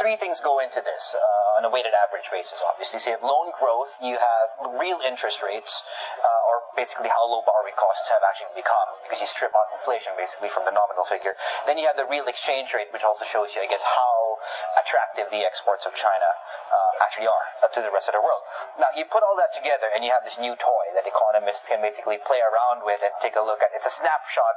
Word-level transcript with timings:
three 0.00 0.16
things 0.16 0.40
go 0.40 0.64
into 0.64 0.80
this 0.80 1.12
uh, 1.12 1.60
on 1.60 1.68
a 1.68 1.70
weighted 1.70 1.92
average 1.92 2.32
basis. 2.32 2.56
Obviously, 2.64 2.96
so 2.96 3.12
you 3.12 3.20
have 3.20 3.22
loan 3.22 3.52
growth, 3.52 3.92
you 4.00 4.16
have 4.16 4.48
real 4.80 4.96
interest 5.04 5.44
rates, 5.44 5.84
uh, 6.24 6.48
or 6.48 6.64
basically 6.72 7.12
how 7.12 7.20
low 7.28 7.44
borrowing 7.44 7.76
costs 7.76 8.08
have 8.08 8.24
actually 8.24 8.48
become 8.56 8.96
because 9.04 9.20
you 9.20 9.28
strip 9.28 9.52
out 9.52 9.68
inflation 9.76 10.16
basically 10.16 10.48
from 10.48 10.64
the 10.64 10.72
nominal 10.72 11.04
figure. 11.04 11.36
Then 11.68 11.76
you 11.76 11.84
have 11.84 12.00
the 12.00 12.08
real 12.08 12.24
exchange 12.32 12.72
rate, 12.72 12.88
which 12.96 13.04
also 13.04 13.28
shows 13.28 13.52
you, 13.52 13.60
I 13.60 13.68
guess, 13.68 13.84
how 13.84 14.40
attractive 14.80 15.28
the 15.28 15.44
exports 15.44 15.84
of 15.84 15.92
China 15.92 16.30
uh, 16.72 17.04
actually 17.04 17.28
are 17.28 17.68
to 17.68 17.84
the 17.84 17.92
rest 17.92 18.08
of 18.08 18.16
the 18.16 18.24
world. 18.24 18.40
Now, 18.80 18.88
you 18.96 19.04
put 19.04 19.20
all 19.20 19.36
that 19.36 19.52
together 19.52 19.92
and 19.92 20.00
you 20.00 20.10
have 20.10 20.24
this 20.24 20.40
new 20.40 20.56
toy 20.56 20.84
that 20.96 21.04
economists 21.04 21.68
can 21.68 21.84
basically 21.84 22.16
play 22.24 22.40
around 22.40 22.88
with 22.88 23.04
and 23.04 23.12
take 23.20 23.36
a 23.36 23.44
look 23.44 23.60
at. 23.60 23.70
It's 23.76 23.86
a 23.86 23.92
snapshot 23.92 24.56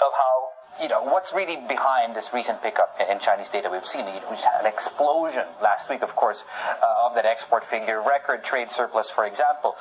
of 0.00 0.16
how 0.16 0.58
you 0.80 0.88
know, 0.88 1.02
what's 1.02 1.32
really 1.32 1.56
behind 1.56 2.14
this 2.14 2.32
recent 2.32 2.62
pickup 2.62 2.94
in 3.00 3.18
Chinese 3.18 3.48
data 3.48 3.68
we've 3.70 3.84
seen? 3.84 4.06
We 4.06 4.36
just 4.36 4.46
had 4.46 4.60
an 4.60 4.66
explosion 4.78 5.44
last 5.60 5.90
week, 5.90 6.02
of 6.02 6.14
course, 6.14 6.44
uh, 6.80 7.06
of 7.06 7.14
that 7.16 7.26
export 7.26 7.64
figure, 7.64 8.00
record 8.00 8.44
trade 8.44 8.70
surplus, 8.70 9.10
for 9.10 9.26
example. 9.26 9.74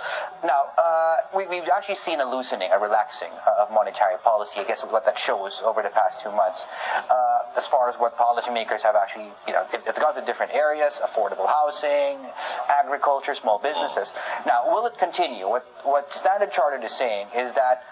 Now, 0.43 0.65
uh, 0.75 1.17
we, 1.35 1.57
have 1.57 1.69
actually 1.69 2.01
seen 2.01 2.19
a 2.19 2.25
loosening, 2.25 2.71
a 2.71 2.79
relaxing 2.79 3.29
uh, 3.45 3.61
of 3.61 3.71
monetary 3.71 4.17
policy. 4.23 4.59
I 4.59 4.63
guess 4.63 4.81
what 4.81 5.05
that 5.05 5.19
shows 5.19 5.61
over 5.63 5.83
the 5.83 5.89
past 5.89 6.23
two 6.23 6.31
months, 6.31 6.65
uh, 7.11 7.39
as 7.55 7.67
far 7.67 7.89
as 7.89 7.95
what 7.95 8.17
policymakers 8.17 8.81
have 8.81 8.95
actually, 8.95 9.29
you 9.45 9.53
know, 9.53 9.67
it, 9.71 9.85
has 9.85 9.99
gone 9.99 10.15
to 10.15 10.21
different 10.21 10.51
areas: 10.53 10.99
affordable 11.05 11.47
housing, 11.47 12.17
agriculture, 12.67 13.35
small 13.35 13.59
businesses. 13.59 14.13
Now, 14.47 14.65
will 14.65 14.87
it 14.87 14.97
continue? 14.97 15.47
What 15.47 15.65
what 15.83 16.11
Standard 16.11 16.51
Chartered 16.51 16.83
is 16.83 16.91
saying 16.91 17.27
is 17.35 17.53
that 17.53 17.83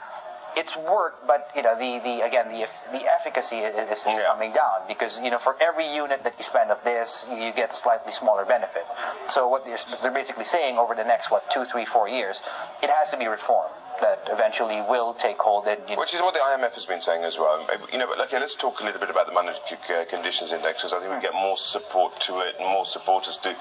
it's 0.56 0.76
worked, 0.78 1.28
but 1.28 1.50
you 1.56 1.64
know 1.64 1.76
the, 1.78 2.00
the 2.00 2.26
again 2.26 2.48
the 2.50 2.68
the 2.92 3.04
efficacy 3.06 3.58
is, 3.58 3.76
is 3.90 4.04
yeah. 4.06 4.24
coming 4.28 4.54
down 4.54 4.88
because 4.88 5.20
you 5.20 5.30
know 5.30 5.38
for 5.38 5.56
every 5.62 5.88
unit 5.88 6.24
that 6.24 6.34
you 6.38 6.44
spend 6.44 6.72
of 6.72 6.84
this, 6.84 7.26
you 7.30 7.52
get 7.52 7.72
a 7.72 7.76
slightly 7.76 8.12
smaller 8.12 8.46
benefit. 8.46 8.86
So 9.28 9.48
what 9.48 9.66
they're, 9.66 9.78
they're 10.02 10.12
basically 10.12 10.46
saying 10.46 10.78
over 10.78 10.96
the 10.96 11.04
next 11.04 11.32
what 11.32 11.50
two, 11.50 11.66
three, 11.66 11.86
four 11.86 12.08
years, 12.08 12.42
it 12.82 12.90
has 12.90 13.12
to 13.12 13.18
be 13.18 13.28
reformed 13.28 13.74
that 14.02 14.28
eventually 14.28 14.82
will 14.90 15.14
take 15.14 15.38
hold. 15.38 15.68
And, 15.68 15.80
Which 15.98 16.14
is 16.14 16.22
what 16.22 16.34
the 16.34 16.40
IMF 16.40 16.76
has 16.76 16.86
been 16.86 17.02
saying 17.02 17.24
as 17.24 17.38
well. 17.38 17.66
You 17.92 18.00
know, 18.00 18.08
but 18.08 18.20
okay, 18.28 18.40
let's 18.40 18.56
talk 18.56 18.82
a 18.82 18.84
little 18.84 19.00
bit 19.00 19.10
about 19.10 19.28
the 19.28 19.34
monetary 19.34 20.06
conditions 20.06 20.52
index 20.52 20.80
because 20.80 20.94
I 20.94 21.00
think 21.00 21.12
we 21.12 21.16
hmm. 21.18 21.22
get 21.22 21.34
more 21.34 21.58
support 21.58 22.20
to 22.22 22.40
it 22.40 22.56
and 22.60 22.68
more 22.68 22.86
supporters 22.86 23.38
to 23.40 23.56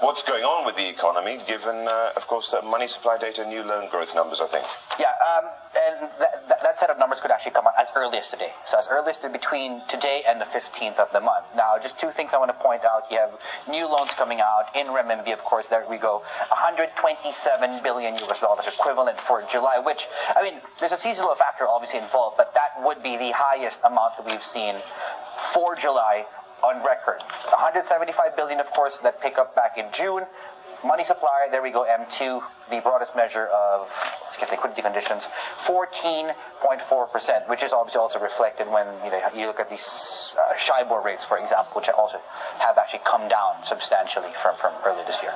what's 0.00 0.22
going 0.22 0.44
on 0.44 0.64
with 0.66 0.76
the 0.76 0.88
economy, 0.88 1.38
given, 1.46 1.86
uh, 1.88 2.10
of 2.16 2.26
course, 2.26 2.50
the 2.50 2.62
money 2.62 2.86
supply 2.86 3.18
data, 3.18 3.46
new 3.46 3.62
loan 3.62 3.88
growth 3.90 4.14
numbers. 4.14 4.40
I 4.40 4.46
think. 4.46 4.66
Yeah, 4.98 5.12
um, 5.22 5.44
and 5.76 6.10
that, 6.20 6.48
that, 6.48 6.78
set 6.78 6.90
of 6.90 6.98
numbers 6.98 7.20
could 7.20 7.30
actually 7.30 7.52
come 7.52 7.66
out 7.66 7.72
as 7.78 7.90
early 7.96 8.18
as 8.18 8.30
today. 8.30 8.52
So 8.64 8.78
as 8.78 8.86
early 8.90 9.10
as 9.10 9.18
between 9.18 9.82
today 9.88 10.22
and 10.28 10.40
the 10.40 10.44
15th 10.44 10.98
of 10.98 11.10
the 11.12 11.20
month. 11.20 11.46
Now, 11.56 11.76
just 11.80 11.98
two 11.98 12.10
things 12.10 12.34
I 12.34 12.38
want 12.38 12.50
to 12.50 12.62
point 12.62 12.84
out. 12.84 13.04
You 13.10 13.18
have 13.18 13.38
new 13.68 13.86
loans 13.86 14.12
coming 14.12 14.40
out 14.40 14.74
in 14.74 14.88
renminbi, 14.88 15.32
of 15.32 15.42
course. 15.44 15.68
There 15.68 15.84
we 15.88 15.96
go, 15.96 16.22
127 16.48 17.82
billion 17.82 18.14
US 18.16 18.40
dollars 18.40 18.66
equivalent 18.66 19.18
for 19.18 19.42
July, 19.42 19.78
which, 19.78 20.06
I 20.34 20.42
mean, 20.42 20.60
there's 20.80 20.92
a 20.92 20.98
seasonal 20.98 21.34
factor 21.34 21.66
obviously 21.66 22.00
involved, 22.00 22.36
but 22.36 22.54
that 22.54 22.70
would 22.82 23.02
be 23.02 23.16
the 23.16 23.32
highest 23.32 23.80
amount 23.84 24.16
that 24.16 24.26
we've 24.26 24.42
seen 24.42 24.74
for 25.52 25.74
July 25.76 26.26
on 26.62 26.84
record. 26.84 27.22
175 27.50 28.36
billion, 28.36 28.60
of 28.60 28.70
course, 28.70 28.98
that 28.98 29.20
pick 29.20 29.38
up 29.38 29.54
back 29.54 29.78
in 29.78 29.86
June. 29.92 30.24
Money 30.84 31.04
supply, 31.04 31.48
there 31.50 31.62
we 31.62 31.70
go, 31.70 31.84
M2, 31.84 32.42
the 32.70 32.80
broadest 32.80 33.16
measure 33.16 33.46
of 33.46 33.90
liquidity 34.40 34.82
conditions, 34.82 35.26
14.4%, 35.64 37.48
which 37.48 37.62
is 37.62 37.72
obviously 37.72 37.98
also 37.98 38.20
reflected 38.20 38.68
when 38.68 38.86
you, 39.04 39.10
know, 39.10 39.20
you 39.34 39.46
look 39.46 39.58
at 39.58 39.70
these 39.70 40.34
uh, 40.38 40.54
SHIBOR 40.54 41.02
rates, 41.02 41.24
for 41.24 41.38
example, 41.38 41.72
which 41.80 41.88
also 41.88 42.20
have 42.58 42.76
actually 42.78 43.00
come 43.04 43.26
down 43.28 43.64
substantially 43.64 44.28
from, 44.40 44.54
from 44.56 44.72
earlier 44.84 45.04
this 45.06 45.22
year. 45.22 45.32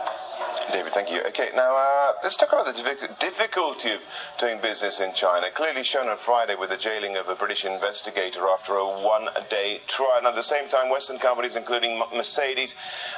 David, 0.72 0.92
thank 0.92 1.10
you. 1.10 1.20
Okay, 1.27 1.48
now 1.55 1.74
uh, 1.77 2.12
let's 2.22 2.36
talk 2.36 2.52
about 2.52 2.66
the 2.66 3.08
difficulty 3.19 3.92
of 3.92 4.00
doing 4.38 4.60
business 4.60 5.00
in 5.00 5.12
China. 5.12 5.50
Clearly 5.50 5.82
shown 5.82 6.09
on 6.09 6.16
Friday 6.16 6.54
with 6.54 6.70
the 6.70 6.76
jailing 6.76 7.16
of 7.16 7.28
a 7.28 7.34
British 7.34 7.65
investigator 7.65 8.47
after 8.48 8.75
a 8.75 8.84
one-day 8.84 9.81
trial. 9.87 10.19
And 10.19 10.26
at 10.26 10.37
the 10.37 10.42
same 10.42 10.69
time, 10.69 10.88
Western 10.88 11.19
companies, 11.19 11.56
including 11.56 12.00
Mercedes, 12.15 12.76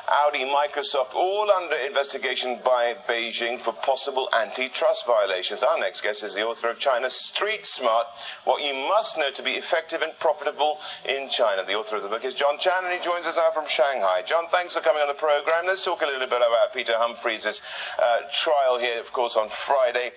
Audi, 0.08 0.44
Microsoft, 0.47 1.14
all 1.14 1.50
under 1.50 1.76
investigation 1.76 2.58
by 2.64 2.97
Beijing 3.06 3.60
for 3.60 3.72
possible 3.72 4.28
antitrust 4.32 5.06
violations. 5.06 5.62
Our 5.62 5.78
next 5.78 6.00
guest 6.00 6.24
is 6.24 6.34
the 6.34 6.47
author 6.47 6.68
of 6.70 6.78
China's 6.78 7.14
Street 7.14 7.66
Smart, 7.66 8.06
What 8.44 8.62
You 8.62 8.74
Must 8.88 9.18
Know 9.18 9.30
to 9.30 9.42
Be 9.42 9.52
Effective 9.52 10.02
and 10.02 10.18
Profitable 10.18 10.78
in 11.04 11.28
China. 11.28 11.64
The 11.66 11.74
author 11.74 11.97
of 11.97 12.02
the 12.02 12.08
book 12.08 12.24
is 12.24 12.34
John 12.34 12.58
Chan, 12.58 12.84
and 12.84 12.92
he 12.92 13.00
joins 13.00 13.26
us 13.26 13.36
now 13.36 13.50
from 13.50 13.68
Shanghai. 13.68 14.22
John, 14.24 14.44
thanks 14.50 14.74
for 14.74 14.80
coming 14.80 15.02
on 15.02 15.08
the 15.08 15.14
program. 15.14 15.66
Let's 15.66 15.84
talk 15.84 16.02
a 16.02 16.06
little 16.06 16.20
bit 16.20 16.36
about 16.38 16.72
Peter 16.72 16.94
Humphrey's 17.12 17.46
uh, 17.46 18.18
trial 18.32 18.78
here, 18.78 19.00
of 19.00 19.12
course, 19.12 19.36
on 19.36 19.48
Friday. 19.48 20.12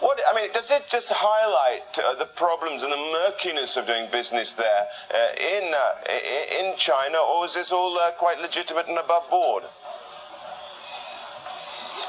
What, 0.00 0.18
I 0.26 0.34
mean, 0.34 0.50
does 0.52 0.70
it 0.70 0.88
just 0.88 1.12
highlight 1.14 1.98
uh, 1.98 2.14
the 2.14 2.24
problems 2.24 2.82
and 2.82 2.90
the 2.92 2.96
murkiness 2.96 3.76
of 3.76 3.86
doing 3.86 4.08
business 4.10 4.54
there 4.54 4.86
uh, 5.14 5.28
in, 5.38 5.74
uh, 5.74 6.64
in 6.64 6.74
China, 6.76 7.18
or 7.18 7.44
is 7.44 7.54
this 7.54 7.70
all 7.70 7.98
uh, 7.98 8.10
quite 8.12 8.40
legitimate 8.40 8.88
and 8.88 8.96
above 8.96 9.28
board? 9.28 9.64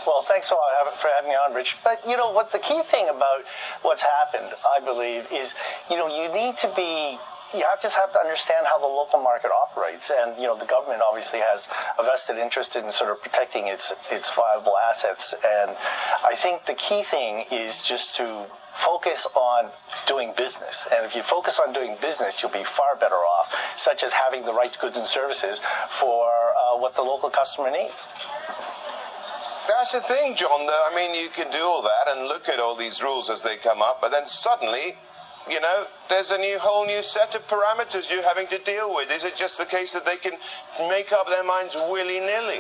Well, 0.07 0.23
thanks 0.23 0.49
a 0.49 0.53
lot 0.53 0.97
for 0.97 1.09
having 1.15 1.29
me 1.29 1.35
on, 1.35 1.53
Rich. 1.53 1.77
But 1.83 2.01
you 2.07 2.15
know 2.15 2.31
what? 2.31 2.51
The 2.51 2.59
key 2.59 2.81
thing 2.81 3.09
about 3.09 3.43
what's 3.83 4.01
happened, 4.01 4.51
I 4.75 4.83
believe, 4.83 5.27
is 5.31 5.53
you 5.91 5.97
know 5.97 6.07
you 6.07 6.33
need 6.33 6.57
to 6.59 6.73
be 6.75 7.19
you 7.53 7.63
have 7.69 7.81
just 7.81 7.95
have 7.95 8.12
to 8.13 8.19
understand 8.19 8.66
how 8.66 8.79
the 8.79 8.88
local 8.88 9.19
market 9.19 9.51
operates, 9.51 10.12
and 10.12 10.38
you 10.38 10.44
know 10.44 10.56
the 10.56 10.66
government 10.66 11.01
obviously 11.07 11.39
has 11.39 11.67
a 12.00 12.03
vested 12.03 12.38
interest 12.38 12.75
in 12.75 12.91
sort 12.91 13.12
of 13.12 13.22
protecting 13.22 13.67
its 13.67 13.94
its 14.12 14.34
viable 14.34 14.75
assets. 14.89 15.34
And 15.44 15.75
I 16.23 16.35
think 16.35 16.66
the 16.66 16.75
key 16.75 17.03
thing 17.03 17.45
is 17.51 17.81
just 17.81 18.16
to 18.16 18.45
focus 18.75 19.28
on 19.35 19.69
doing 20.07 20.34
business. 20.38 20.88
And 20.94 21.06
if 21.06 21.16
you 21.16 21.22
focus 21.22 21.59
on 21.59 21.73
doing 21.73 21.95
business, 22.01 22.41
you'll 22.41 22.51
be 22.51 22.63
far 22.63 22.95
better 22.95 23.16
off, 23.16 23.53
such 23.75 24.03
as 24.03 24.13
having 24.13 24.45
the 24.45 24.53
right 24.53 24.75
goods 24.79 24.97
and 24.97 25.06
services 25.06 25.59
for 25.90 26.31
uh, 26.31 26.78
what 26.78 26.95
the 26.95 27.01
local 27.01 27.29
customer 27.29 27.69
needs. 27.69 28.07
That's 29.67 29.91
the 29.91 30.01
thing, 30.01 30.35
John, 30.35 30.66
though. 30.66 30.88
I 30.91 30.95
mean, 30.95 31.13
you 31.13 31.29
can 31.29 31.51
do 31.51 31.59
all 31.59 31.81
that 31.84 32.16
and 32.16 32.28
look 32.28 32.50
at 32.50 32.59
all 32.59 32.75
these 32.75 33.01
rules 33.01 33.29
as 33.29 33.44
they 33.44 33.57
come 33.57 33.81
up, 33.81 34.01
but 34.01 34.11
then 34.11 34.25
suddenly 34.25 34.95
you 35.50 35.59
know, 35.59 35.85
there's 36.09 36.31
a 36.31 36.38
new 36.38 36.59
whole 36.59 36.85
new 36.85 37.02
set 37.02 37.35
of 37.35 37.47
parameters 37.47 38.12
you're 38.12 38.24
having 38.24 38.47
to 38.47 38.57
deal 38.59 38.94
with. 38.94 39.12
Is 39.12 39.24
it 39.24 39.35
just 39.35 39.57
the 39.57 39.66
case 39.66 39.94
that 39.94 40.06
they 40.06 40.18
can 40.18 40.34
make 40.90 41.12
up 41.12 41.28
their 41.28 41.44
minds 41.44 41.75
willy 41.75 42.19
nilly? 42.19 42.59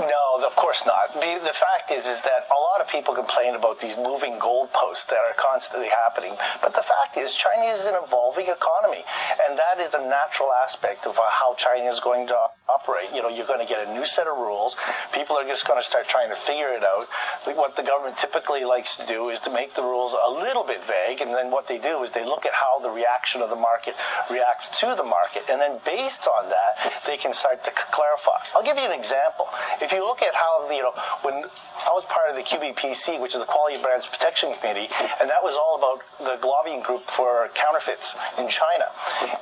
No, 0.00 0.44
of 0.44 0.54
course 0.56 0.84
not. 0.84 1.14
The, 1.14 1.40
the, 1.42 1.56
fact 1.56 1.90
is, 1.90 2.06
is 2.06 2.20
that 2.22 2.44
a 2.52 2.60
lot 2.60 2.84
of 2.84 2.88
people 2.88 3.14
complain 3.14 3.54
about 3.54 3.80
these 3.80 3.96
moving 3.96 4.38
goalposts 4.38 5.08
that 5.08 5.18
are 5.24 5.32
constantly 5.38 5.88
happening. 5.88 6.36
But 6.60 6.74
the 6.74 6.84
fact 6.84 7.16
is, 7.16 7.34
China 7.34 7.64
is 7.72 7.86
an 7.86 7.94
evolving 7.96 8.46
economy, 8.46 9.04
and 9.48 9.58
that 9.58 9.80
is 9.80 9.94
a 9.94 10.02
natural 10.04 10.52
aspect 10.52 11.06
of 11.06 11.18
uh, 11.18 11.22
how 11.28 11.54
China 11.54 11.88
is 11.88 12.00
going 12.00 12.26
to 12.28 12.36
operate. 12.68 13.08
You 13.14 13.22
know, 13.22 13.28
you're 13.28 13.46
going 13.46 13.60
to 13.60 13.66
get 13.66 13.88
a 13.88 13.92
new 13.94 14.04
set 14.04 14.26
of 14.26 14.36
rules. 14.36 14.76
People 15.14 15.36
are 15.36 15.44
just 15.44 15.66
going 15.66 15.80
to 15.80 15.86
start 15.86 16.08
trying 16.08 16.28
to 16.28 16.36
figure 16.36 16.76
it 16.76 16.84
out. 16.84 17.08
What 17.56 17.76
the 17.76 17.82
government 17.82 18.18
typically 18.18 18.64
likes 18.64 18.96
to 18.98 19.06
do 19.06 19.30
is 19.30 19.40
to 19.40 19.50
make 19.50 19.74
the 19.74 19.82
rules 19.82 20.12
a 20.12 20.30
little 20.30 20.64
bit 20.64 20.84
vague, 20.84 21.22
and 21.22 21.32
then 21.32 21.50
what 21.50 21.68
they 21.68 21.78
do 21.78 22.02
is 22.02 22.10
they 22.10 22.24
look 22.24 22.44
at 22.44 22.52
how 22.52 22.80
the 22.80 22.90
reaction 22.90 23.40
of 23.40 23.48
the 23.48 23.56
market 23.56 23.94
reacts 24.30 24.68
to 24.80 24.94
the 24.94 25.04
market, 25.04 25.44
and 25.48 25.60
then 25.60 25.80
based 25.84 26.28
on 26.28 26.50
that, 26.50 26.92
they 27.06 27.16
can 27.16 27.32
start 27.32 27.64
to 27.64 27.70
clarify. 27.72 28.38
I'll 28.54 28.62
give 28.62 28.76
you 28.76 28.84
an 28.84 28.92
example. 28.92 29.48
If 29.80 29.85
you 29.92 30.00
look 30.00 30.22
at 30.22 30.34
how, 30.34 30.70
you 30.70 30.82
know, 30.82 30.94
when 31.22 31.44
I 31.86 31.92
was 31.92 32.04
part 32.04 32.30
of 32.30 32.36
the 32.36 32.42
QBPC, 32.42 33.20
which 33.20 33.34
is 33.34 33.40
the 33.40 33.46
Quality 33.46 33.80
Brands 33.80 34.06
Protection 34.06 34.52
Committee, 34.58 34.88
and 35.20 35.30
that 35.30 35.42
was 35.42 35.54
all 35.54 35.76
about 35.78 36.02
the 36.18 36.46
lobbying 36.46 36.82
group 36.82 37.08
for 37.10 37.48
counterfeits 37.54 38.16
in 38.38 38.48
China. 38.48 38.90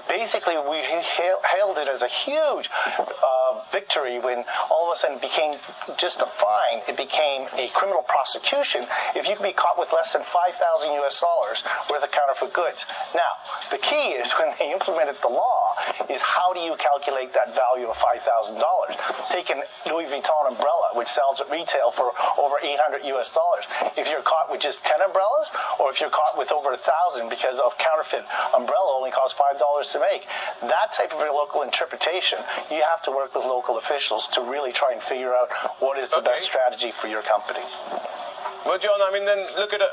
Basically, 0.09 0.55
we 0.59 0.79
hailed 0.79 1.79
it 1.79 1.89
as 1.89 2.03
a 2.03 2.09
huge 2.09 2.69
uh, 2.99 3.63
victory 3.73 4.19
when 4.19 4.45
all 4.71 4.91
of 4.91 4.93
a 4.93 4.97
sudden 4.97 5.17
it 5.17 5.23
became 5.23 5.59
just 5.97 6.21
a 6.21 6.27
fine. 6.27 6.83
It 6.89 6.97
became 6.97 7.49
a 7.57 7.69
criminal 7.73 8.03
prosecution 8.03 8.85
if 9.15 9.29
you 9.29 9.37
could 9.37 9.43
be 9.47 9.53
caught 9.53 9.79
with 9.79 9.93
less 9.93 10.13
than 10.13 10.23
5,000 10.23 10.91
US 11.01 11.21
dollars 11.21 11.65
worth 11.89 12.05
of 12.05 12.11
counterfeit 12.11 12.53
goods. 12.53 12.85
Now, 13.15 13.41
the 13.71 13.79
key 13.79 14.19
is 14.21 14.33
when 14.33 14.53
they 14.59 14.73
implemented 14.73 15.17
the 15.23 15.29
law 15.29 15.77
is 16.11 16.21
how 16.21 16.53
do 16.53 16.61
you 16.61 16.77
calculate 16.77 17.33
that 17.35 17.55
value 17.55 17.89
of 17.89 17.97
$5,000? 17.97 18.59
Take 19.31 19.51
an 19.51 19.63
Louis 19.87 20.07
Vuitton 20.07 20.34
umbrella, 20.47 20.91
which 20.95 21.09
sells 21.09 21.41
at 21.41 21.51
retail 21.51 21.91
for 21.91 22.13
over 22.39 22.57
800 22.63 23.05
US 23.17 23.33
dollars. 23.35 23.65
If 23.97 24.09
you're 24.11 24.23
caught 24.23 24.51
with 24.51 24.61
just 24.61 24.85
10 24.85 25.01
umbrellas, 25.03 25.51
or 25.79 25.91
if 25.91 26.01
you're 26.01 26.11
caught 26.11 26.37
with 26.37 26.53
over 26.53 26.73
a 26.73 26.77
thousand 26.77 27.29
because 27.29 27.59
of 27.61 27.77
counterfeit 27.79 28.25
umbrella 28.55 28.97
only 28.97 29.11
costs 29.11 29.39
five 29.39 29.59
dollars 29.59 29.89
to 29.89 30.01
make, 30.01 30.27
that 30.63 30.93
type 30.93 31.13
of 31.13 31.21
a 31.21 31.33
local 31.33 31.63
interpretation, 31.63 32.39
you 32.71 32.83
have 32.83 33.03
to 33.03 33.11
work 33.11 33.35
with 33.35 33.45
local 33.45 33.79
officials 33.79 34.29
to 34.29 34.41
really 34.43 34.73
try 34.73 34.93
and 34.93 35.03
figure 35.03 35.35
out 35.35 35.51
what 35.81 35.99
is 35.99 36.11
the 36.11 36.19
okay. 36.19 36.31
best 36.33 36.45
strategy 36.45 36.91
for 36.91 37.09
your 37.09 37.23
company. 37.23 37.65
Well, 38.67 38.79
John, 38.79 39.01
I 39.03 39.11
mean, 39.13 39.25
then 39.25 39.47
look 39.57 39.73
at. 39.73 39.83
Uh, 39.83 39.87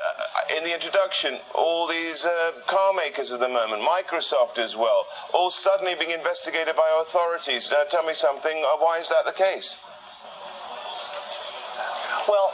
in 0.58 0.64
the 0.64 0.74
introduction, 0.74 1.38
all 1.56 1.88
these 1.88 2.26
uh, 2.26 2.52
car 2.68 2.94
makers 2.94 3.32
at 3.32 3.40
the 3.40 3.48
moment, 3.48 3.82
Microsoft 3.82 4.58
as 4.58 4.76
well, 4.76 5.06
all 5.34 5.50
suddenly 5.50 5.96
being 5.96 6.12
investigated 6.12 6.76
by 6.76 7.00
authorities. 7.02 7.72
Uh, 7.72 7.86
tell 7.86 8.04
me 8.04 8.14
something. 8.14 8.58
Uh, 8.58 8.78
why 8.78 8.98
is 9.00 9.10
that 9.10 9.26
the 9.26 9.32
case? 9.32 9.80
Well, 12.28 12.54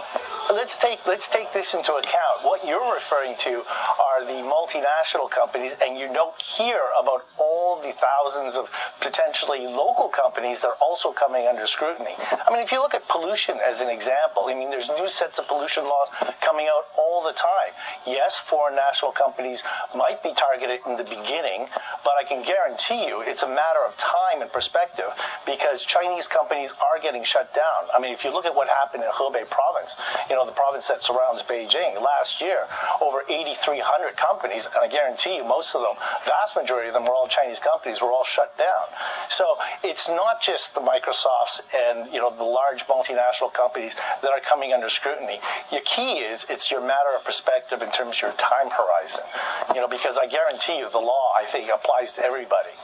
let's 0.54 0.78
take 0.78 1.06
let's 1.06 1.28
take 1.28 1.52
this 1.54 1.74
into 1.74 1.94
account. 1.94 2.44
What 2.44 2.66
you're 2.66 2.94
referring 2.94 3.36
to 3.40 3.64
are 4.00 4.26
the 4.26 4.44
multinational 4.48 5.30
companies, 5.30 5.76
and 5.82 5.98
you 5.98 6.08
don't 6.14 6.40
hear 6.42 6.80
about 7.02 7.26
all 7.38 7.82
the 7.82 7.94
thousands 7.94 8.56
of 8.56 8.70
potentially 9.02 9.68
local 9.68 10.10
companies 10.10 10.62
that 10.62 10.70
are 10.70 10.78
also 10.82 11.12
coming 11.12 11.48
under 11.48 11.66
scrutiny. 11.66 12.16
I 12.18 12.52
mean, 12.52 12.62
if 12.62 12.72
you 12.72 12.80
look 12.80 12.94
at 12.94 13.08
pollution 13.08 13.58
as 13.66 13.82
an 13.82 13.90
example, 13.90 14.46
I 14.48 14.54
mean, 14.54 14.70
there's 14.70 14.90
new 14.90 15.08
sets 15.08 15.40
of 15.40 15.48
pollution 15.48 15.84
laws 15.86 16.08
coming 16.42 16.68
out 16.68 16.86
all 16.98 17.24
the 17.24 17.34
time. 17.34 17.74
Yes, 18.06 18.38
foreign 18.38 18.76
national 18.76 19.12
companies 19.12 19.64
might 19.96 20.24
be 20.24 20.34
targeted 20.34 20.80
in 20.86 20.96
the 20.96 21.04
beginning, 21.04 21.68
but 22.04 22.14
I 22.20 22.24
can 22.24 22.44
guarantee 22.44 23.08
you 23.08 23.22
it's 23.22 23.44
a 23.44 23.50
matter 23.50 23.84
of 23.86 23.98
time 23.98 24.42
and 24.42 24.52
perspective 24.52 25.12
because 25.46 25.84
Chinese 25.84 26.28
companies 26.28 26.74
are 26.80 27.02
getting 27.02 27.24
shut 27.24 27.54
down. 27.54 27.90
I 27.94 28.00
mean, 28.00 28.14
if 28.14 28.24
you 28.24 28.32
look 28.32 28.46
at 28.46 28.56
what 28.56 28.68
happened 28.68 29.04
in 29.04 29.10
Hebei 29.10 29.50
province, 29.50 29.96
you 30.30 30.36
know, 30.36 30.37
the 30.46 30.52
province 30.52 30.88
that 30.88 31.02
surrounds 31.02 31.42
Beijing 31.44 32.02
last 32.02 32.42
year, 32.42 32.68
over 33.02 33.24
8,300 33.28 34.16
companies, 34.16 34.66
and 34.66 34.76
I 34.84 34.88
guarantee 34.88 35.38
you 35.38 35.44
most 35.44 35.76
of 35.76 35.82
them, 35.82 35.96
vast 36.26 36.56
majority 36.56 36.90
of 36.90 36.94
them 36.94 37.04
were 37.04 37.16
all 37.16 37.28
Chinese 37.28 37.60
companies, 37.60 38.02
were 38.02 38.12
all 38.12 38.24
shut 38.24 38.58
down. 38.58 38.86
So 39.30 39.58
it's 39.84 40.08
not 40.10 40.42
just 40.42 40.76
the 40.76 40.82
Microsofts 40.82 41.62
and, 41.74 42.12
you 42.14 42.20
know, 42.20 42.30
the 42.30 42.44
large 42.44 42.86
multinational 42.88 43.52
companies 43.54 43.96
that 44.22 44.32
are 44.32 44.42
coming 44.42 44.74
under 44.74 44.90
scrutiny. 44.90 45.40
Your 45.72 45.82
key 45.82 46.20
is 46.20 46.46
it's 46.50 46.70
your 46.70 46.82
matter 46.82 47.16
of 47.16 47.24
perspective 47.24 47.82
in 47.82 47.92
terms 47.92 48.18
of 48.18 48.22
your 48.22 48.34
time 48.34 48.70
horizon, 48.70 49.26
you 49.74 49.82
know, 49.82 49.88
because 49.88 50.18
I 50.18 50.28
guarantee 50.28 50.80
you 50.80 50.90
the 50.90 51.00
law, 51.00 51.30
I 51.38 51.46
think, 51.46 51.70
applies 51.74 52.12
to 52.14 52.24
everybody. 52.24 52.76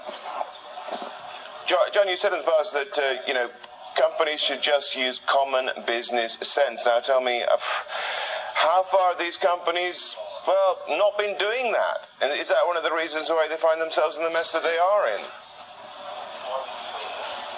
John, 1.66 2.08
you 2.08 2.16
said 2.16 2.34
in 2.34 2.40
the 2.40 2.46
past 2.46 2.74
that, 2.74 2.98
uh, 2.98 3.22
you 3.26 3.34
know, 3.34 3.50
companies 3.96 4.42
should 4.42 4.62
just 4.62 4.96
use 4.96 5.20
common 5.20 5.70
business 5.86 6.34
sense. 6.34 6.86
Now 6.86 7.00
tell 7.00 7.22
me, 7.22 7.44
uh, 7.44 7.58
how 8.54 8.84
far 8.84 9.16
these 9.16 9.38
companies, 9.38 10.16
well, 10.48 10.80
not 10.90 11.18
been 11.18 11.38
doing 11.38 11.72
that? 11.72 11.98
And 12.22 12.40
is 12.40 12.50
that 12.50 12.66
one 12.66 12.78
of 12.78 12.84
the 12.84 12.94
reasons 12.94 13.30
why 13.30 13.48
they 13.50 13.58
find 13.58 13.82
themselves 13.82 14.18
in 14.18 14.24
the 14.24 14.32
mess 14.32 14.52
that 14.52 14.64
they 14.64 14.78
are 14.78 15.18
in? 15.18 15.26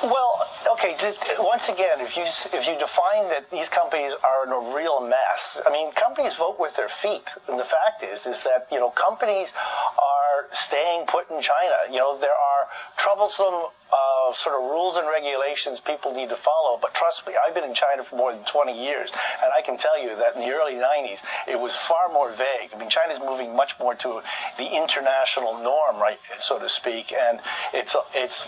Well, 0.04 0.48
okay. 0.74 0.96
once 1.40 1.70
again, 1.70 2.02
if 2.02 2.18
you 2.18 2.24
if 2.24 2.68
you 2.68 2.78
define 2.78 3.30
that 3.30 3.50
these 3.50 3.70
companies 3.70 4.14
are 4.24 4.46
in 4.46 4.52
a 4.52 4.76
real 4.76 5.02
mess, 5.02 5.60
I 5.66 5.72
mean, 5.72 5.92
companies 5.94 6.36
vote 6.36 6.60
with 6.60 6.76
their 6.76 6.90
feet, 6.90 7.24
and 7.48 7.58
the 7.58 7.66
fact 7.66 8.04
is, 8.04 8.28
is 8.28 8.42
that 8.44 8.68
you 8.72 8.80
know 8.80 8.90
companies 8.92 9.54
are 9.98 10.46
staying 10.52 11.08
put 11.08 11.30
in 11.32 11.42
China. 11.42 11.78
You 11.90 12.00
know, 12.00 12.18
there 12.20 12.38
are 12.38 12.68
troublesome 12.98 13.56
uh, 13.56 14.15
sort 14.34 14.56
of 14.56 14.70
rules 14.70 14.98
and 14.98 15.08
regulations 15.08 15.80
people 15.80 16.14
need 16.14 16.30
to 16.30 16.36
follow. 16.36 16.78
But 16.82 16.94
trust 16.94 17.26
me, 17.28 17.34
I've 17.46 17.54
been 17.54 17.64
in 17.64 17.74
China 17.74 18.04
for 18.04 18.16
more 18.16 18.34
than 18.34 18.44
20 18.44 18.74
years, 18.74 19.12
and 19.44 19.52
I 19.56 19.62
can 19.62 19.78
tell 19.78 20.02
you 20.02 20.16
that 20.16 20.36
in 20.36 20.42
the 20.42 20.52
early 20.52 20.74
90s, 20.74 21.24
it 21.48 21.60
was 21.60 21.76
far 21.76 22.10
more 22.12 22.32
vague. 22.32 22.72
I 22.74 22.78
mean, 22.78 22.90
China's 22.90 23.20
moving 23.20 23.56
much 23.56 23.80
more 23.80 23.96
to 23.96 24.22
the 24.58 24.76
international 24.76 25.60
norm, 25.60 25.98
right, 25.98 26.20
so 26.40 26.60
to 26.60 26.70
speak, 26.70 27.14
and 27.14 27.40
it's 27.74 27.96
it's 28.14 28.48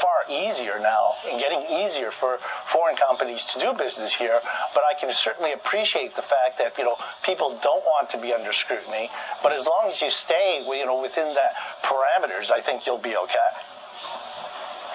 far 0.00 0.24
easier 0.28 0.78
now 0.78 1.14
and 1.28 1.40
getting 1.40 1.62
easier 1.62 2.10
for 2.10 2.38
foreign 2.66 2.96
companies 2.96 3.44
to 3.46 3.58
do 3.58 3.72
business 3.72 4.12
here. 4.14 4.40
But 4.74 4.84
I 4.90 4.98
can 4.98 5.12
certainly 5.12 5.52
appreciate 5.52 6.14
the 6.16 6.22
fact 6.22 6.58
that 6.58 6.76
you 6.78 6.84
know 6.84 6.96
people 7.24 7.58
don't 7.62 7.84
want 7.84 8.10
to 8.10 8.18
be 8.18 8.32
under 8.32 8.52
scrutiny. 8.52 9.10
But 9.42 9.52
as 9.52 9.66
long 9.66 9.88
as 9.88 10.00
you 10.00 10.10
stay, 10.10 10.64
you 10.66 10.86
know, 10.86 11.00
within 11.00 11.34
that 11.34 11.54
parameters, 11.82 12.50
I 12.50 12.60
think 12.60 12.86
you'll 12.86 12.98
be 12.98 13.16
okay. 13.16 13.50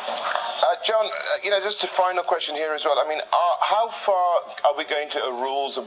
Uh, 0.09 0.75
John, 0.83 1.05
uh, 1.05 1.09
you 1.43 1.49
know, 1.49 1.59
just 1.59 1.83
a 1.83 1.87
final 1.87 2.23
question 2.23 2.55
here 2.55 2.73
as 2.73 2.85
well. 2.85 2.99
I 2.99 3.07
mean, 3.07 3.19
are, 3.19 3.57
how 3.61 3.89
far 3.89 4.41
are 4.65 4.75
we 4.77 4.83
going 4.85 5.09
to 5.09 5.23
a 5.23 5.31
rules 5.31 5.79